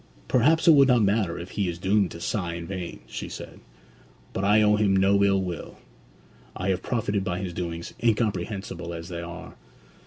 'Perhaps 0.27 0.67
it 0.67 0.71
will 0.71 0.87
not 0.87 1.03
matter 1.03 1.37
if 1.37 1.51
he 1.51 1.69
is 1.69 1.77
doomed 1.77 2.09
to 2.09 2.19
sigh 2.19 2.55
in 2.55 2.65
vain,' 2.65 3.01
she 3.05 3.29
said. 3.29 3.59
'But 4.33 4.43
I 4.43 4.63
owe 4.63 4.75
him 4.75 4.95
no 4.95 5.23
ill 5.23 5.39
will. 5.43 5.77
I 6.55 6.69
have 6.69 6.81
profited 6.81 7.23
by 7.23 7.37
his 7.37 7.53
doings, 7.53 7.93
incomprehensible 8.03 8.95
as 8.95 9.09
they 9.09 9.21
are.' 9.21 9.53